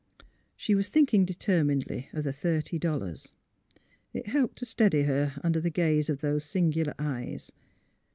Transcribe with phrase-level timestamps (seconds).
[0.55, 3.33] She was thinking determinedly of the thirty dollars.
[4.13, 7.51] It helped to steady her under the gaze of those singular eyes.